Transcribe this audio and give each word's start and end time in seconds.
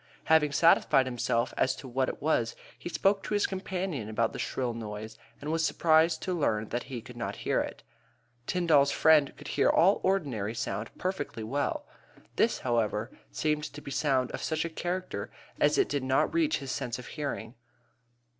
Having 0.23 0.51
satisfied 0.53 1.05
himself 1.05 1.53
as 1.57 1.75
to 1.75 1.87
what 1.87 2.09
it 2.09 2.23
was 2.23 2.55
he 2.75 2.89
spoke 2.89 3.21
to 3.21 3.35
his 3.35 3.45
companion 3.45 4.09
about 4.09 4.33
the 4.33 4.39
shrill 4.39 4.73
tone 4.73 5.09
and 5.39 5.51
was 5.51 5.63
surprised 5.63 6.23
to 6.23 6.33
learn 6.35 6.69
that 6.69 6.81
he 6.89 7.01
could 7.03 7.15
not 7.15 7.35
hear 7.45 7.61
it. 7.61 7.83
Tyndall's 8.47 8.89
friend 8.89 9.31
could 9.37 9.49
hear 9.49 9.69
all 9.69 9.99
ordinary 10.01 10.55
sound 10.55 10.89
perfectly 10.97 11.43
well. 11.43 11.85
This, 12.35 12.57
however, 12.61 13.11
seemed 13.31 13.65
to 13.65 13.79
be 13.79 13.91
sound 13.91 14.31
of 14.31 14.41
such 14.41 14.65
a 14.65 14.71
character 14.71 15.29
as 15.59 15.75
did 15.75 16.03
not 16.03 16.33
reach 16.33 16.57
his 16.57 16.71
sense 16.71 16.97
of 16.97 17.05
hearing. 17.05 17.53